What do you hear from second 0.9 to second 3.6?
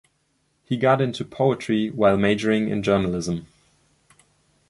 into poetry while majoring in journalism.